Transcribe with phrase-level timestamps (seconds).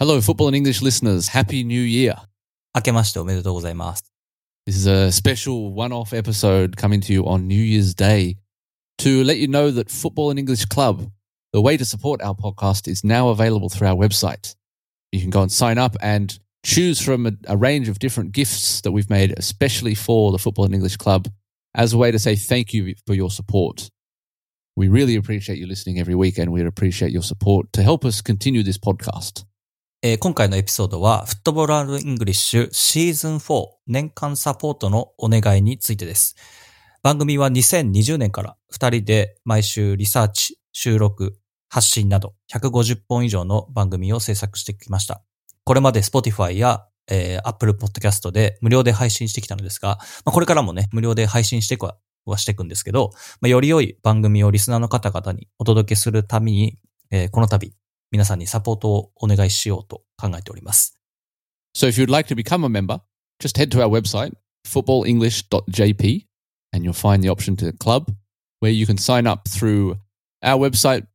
[0.00, 1.28] Hello, Football and English listeners.
[1.28, 2.14] Happy New Year.
[4.64, 8.36] This is a special one off episode coming to you on New Year's Day
[8.96, 11.06] to let you know that Football and English Club,
[11.52, 14.54] the way to support our podcast, is now available through our website.
[15.12, 18.80] You can go and sign up and choose from a, a range of different gifts
[18.80, 21.28] that we've made, especially for the Football and English Club,
[21.74, 23.90] as a way to say thank you for your support.
[24.76, 28.22] We really appreciate you listening every week and we appreciate your support to help us
[28.22, 29.44] continue this podcast.
[30.02, 36.36] えー今回のエピソードは、フットボールイングリッシュシーズン4年間サポートのお願いについてです。
[37.02, 45.22] 番組は2020年から2人で毎週リサーチ、収録、発信など150本以上の番組を制作してきました。
[45.64, 53.10] これまで Spotify や、えー Apple Podcast で無料で配信してきたのですが、まあ、これからもね、無料で配信していくははしていくんですけど、
[53.42, 56.78] まあ、より良い番組をリスナーの方々にお届けするために、
[57.10, 57.74] えーこの度、
[58.11, 60.97] 皆さんにサポートをお願いしようと考えております。
[61.75, 63.01] So if you'd like to become a member,
[63.39, 64.33] just head to our website,
[64.65, 66.25] footballenglish.jp,
[66.73, 68.11] and you'll find the option to club
[68.59, 69.97] where you can sign up through
[70.41, 71.05] our website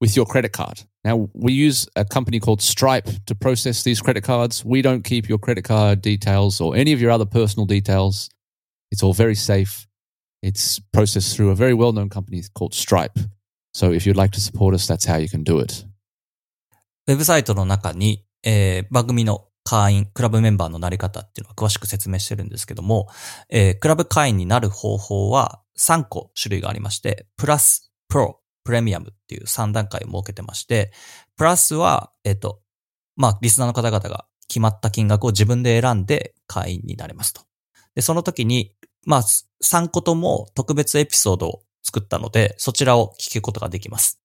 [0.00, 0.82] with your credit card.
[1.04, 4.64] Now, we use a company called Stripe to process these credit cards.
[4.64, 8.28] We don't keep your credit card details or any of your other personal details.
[8.90, 9.86] It's all very safe.
[10.42, 13.18] It's processed through a very well known company called Stripe.
[13.72, 15.84] So if you'd like to support us, that's how you can do it.
[17.07, 23.07] ウェブサイトの中に、えー番組の会員、クラブメンバーのなり方っていうのは詳しく説明してるんですけども、
[23.49, 30.91] えークラブ会員になる方法は3個種類がありまして、プラス、プロ、プレミアムっていう3段階を設けてまして、
[31.37, 32.61] プラスは、えっ、と、
[33.15, 37.41] まあ、リスナーの方々が決まった金額を自分で選んで会員になれますと。
[37.93, 44.19] で、その時に、まあ、3個とも特別エピソードを作ったので、そちらを聞くことができます。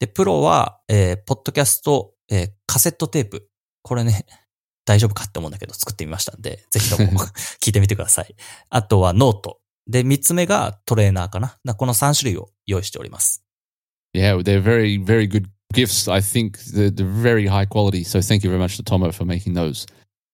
[0.00, 3.48] で、プロは、えーポッドキャスト、えーカセットテープ。
[3.82, 4.26] これね、
[4.84, 7.20] 大丈夫かって思うんだけど、作ってみましたんで、ぜひとも
[7.60, 8.34] 聞いてみてください。
[8.70, 9.60] あとはノート。
[9.86, 11.58] で、三つ目がトレーナーかな。
[11.64, 13.44] なこの3種類を用意しております。
[14.14, 16.10] Yeah, they're very, very good gifts.
[16.10, 18.04] I think they're, they're very high quality.
[18.04, 19.86] So thank you very much to Tomo for making those.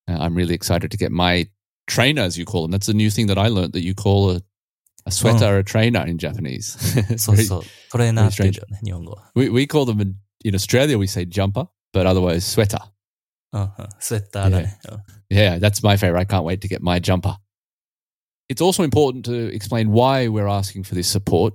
[0.08, 1.48] Uh, I'm really excited to get my
[1.86, 2.70] trainer, as you call them.
[2.72, 4.40] That's a new thing that I learned that you call a,
[5.06, 6.76] a sweater a trainer in Japanese.
[7.18, 7.62] そう Very- そう。
[7.90, 9.30] トレーナーって言うんだよね、日本語は。
[9.34, 10.14] we, we call them in,
[10.44, 12.78] in Australia, we say jumper, but otherwise sweater.
[13.52, 13.86] Uh-huh.
[13.98, 14.48] Sweater.
[14.48, 14.70] Yeah.
[14.90, 14.98] Oh.
[15.28, 16.20] yeah, that's my favorite.
[16.20, 17.36] I can't wait to get my jumper.
[18.48, 21.54] It's also important to explain why we're asking for this support.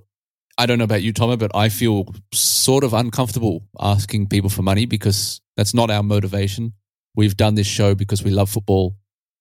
[0.58, 4.62] I don't know about you, Thomas, but I feel sort of uncomfortable asking people for
[4.62, 6.72] money because that's not our motivation.
[7.14, 8.96] We've done this show because we love football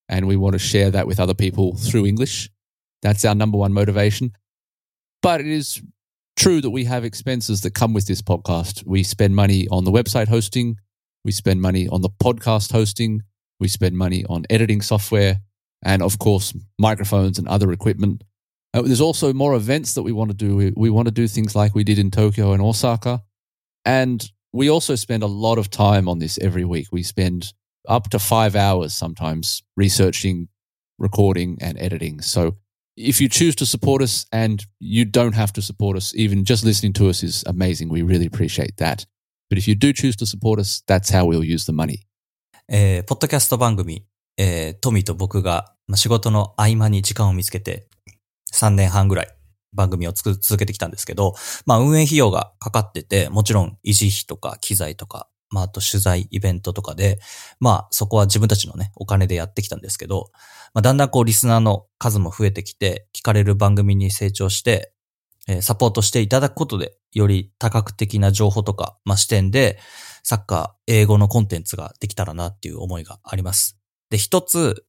[0.09, 2.49] and we want to share that with other people through English.
[3.01, 4.33] That's our number one motivation.
[5.21, 5.81] But it is
[6.35, 8.85] true that we have expenses that come with this podcast.
[8.85, 10.77] We spend money on the website hosting,
[11.25, 13.23] we spend money on the podcast hosting,
[13.59, 15.39] we spend money on editing software
[15.83, 18.23] and, of course, microphones and other equipment.
[18.73, 20.55] Uh, there's also more events that we want to do.
[20.55, 23.23] We, we want to do things like we did in Tokyo and Osaka.
[23.85, 26.87] And we also spend a lot of time on this every week.
[26.91, 27.53] We spend
[27.89, 30.47] up to five hours sometimes researching,
[30.99, 32.21] recording, and editing.
[32.21, 32.57] So
[32.95, 36.63] if you choose to support us and you don't have to support us, even just
[36.63, 37.89] listening to us is amazing.
[37.89, 39.05] We really appreciate that.
[39.55, 41.99] But if you do choose to support us, that's how we'll use the money.
[42.67, 44.05] えーポッドキャスト番組、
[44.35, 47.87] えートミーと僕が、まあ、仕事の合間に時間を見つけて、
[48.53, 49.27] 3年半ぐらい
[49.71, 51.35] 番組を作る続けてきたんですけど、
[51.65, 57.19] まあ運営費用がかかってて、もちろん維持費とか機材とか、まああと取材、イベントとかで、
[57.61, 60.31] まあそこは自分たちのね、お金でやってきたんですけど、
[60.73, 64.91] まあだんだんこうリスナーの数も増えてきて、聞かれる番組に成長して、
[65.47, 69.79] えーサポートしていただくことで、より多角的な情報とか、まあ視点で、
[70.23, 73.79] サッカー、英語のコンテンツができたらなっていう思いがあります。
[74.09, 74.85] で、一つ、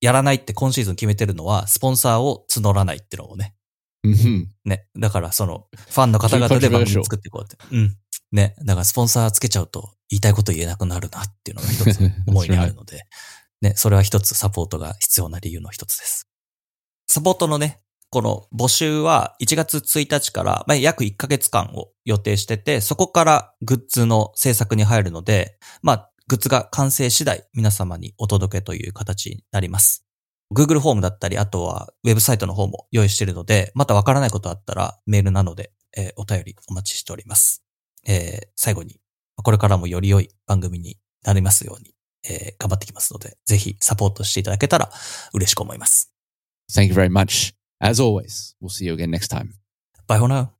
[0.00, 3.54] やらないって今シーズン決めてるのは、スポンサーを募らないっていうのをね。
[4.04, 4.46] Mhm.
[4.64, 4.86] ね。
[4.98, 7.56] だから、その、ファンの方々で番組作っていこうって。
[7.70, 7.96] うん。
[8.32, 8.56] ね。
[8.64, 13.06] だから、スポンサーつけちゃうと、言いたいこと言えなくなるなっていうのが一つ思いにあるので、
[13.60, 13.74] ね。
[13.76, 16.26] それは一つサポートが必要な理由の一つです。
[17.06, 30.04] サポートのね、この募集は1月1日から、約1ヶ月間を予定してて、そこからグッズの制作に入るので、まあ、グッズが完成次第皆様にお届けという形になります。
[30.52, 37.62] Google フォームだったり、あとはウェブサイトの方も用意しているので、またわからないことあったらメールなので、えーお便りお待ちしております。
[38.06, 39.00] えー最後に、
[39.36, 41.94] これからもより良い番組になりますように、
[42.28, 44.90] えー頑張ってきますので、ぜひサポートしていただけたら
[45.32, 46.12] 嬉しく思います。
[46.72, 47.59] Thank you very much.
[47.80, 49.54] As always, we'll see you again next time.
[50.06, 50.52] Bye for now.